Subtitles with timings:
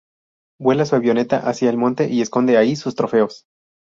[0.59, 3.45] Vuela su avioneta hacia el monte y esconde ahí sus trofeos.